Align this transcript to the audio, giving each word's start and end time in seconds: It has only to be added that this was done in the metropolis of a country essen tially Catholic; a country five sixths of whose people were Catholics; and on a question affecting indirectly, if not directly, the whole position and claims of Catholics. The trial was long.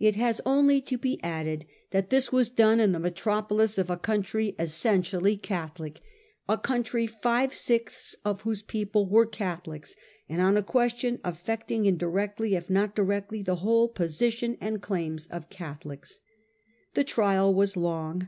It 0.00 0.16
has 0.16 0.40
only 0.44 0.80
to 0.80 0.98
be 0.98 1.22
added 1.22 1.64
that 1.92 2.10
this 2.10 2.32
was 2.32 2.50
done 2.50 2.80
in 2.80 2.90
the 2.90 2.98
metropolis 2.98 3.78
of 3.78 3.88
a 3.88 3.96
country 3.96 4.56
essen 4.58 5.00
tially 5.02 5.40
Catholic; 5.40 6.00
a 6.48 6.58
country 6.58 7.06
five 7.06 7.54
sixths 7.54 8.16
of 8.24 8.40
whose 8.40 8.62
people 8.62 9.06
were 9.08 9.26
Catholics; 9.26 9.94
and 10.28 10.42
on 10.42 10.56
a 10.56 10.64
question 10.64 11.20
affecting 11.22 11.86
indirectly, 11.86 12.56
if 12.56 12.68
not 12.68 12.96
directly, 12.96 13.44
the 13.44 13.54
whole 13.62 13.86
position 13.86 14.58
and 14.60 14.82
claims 14.82 15.28
of 15.28 15.50
Catholics. 15.50 16.18
The 16.94 17.04
trial 17.04 17.54
was 17.54 17.76
long. 17.76 18.26